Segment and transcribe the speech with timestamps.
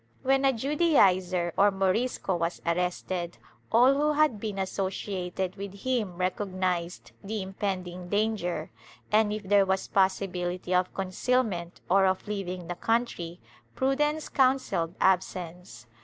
[0.23, 3.37] When a Judaizer or Morisco was arrested,
[3.71, 8.71] all who had been associated with him recognized the impending danger
[9.11, 13.39] and, if there was possibility of concealment or of leaving the country,
[13.75, 15.85] prudence counselled absence.